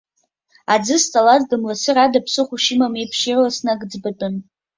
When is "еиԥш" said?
2.99-3.19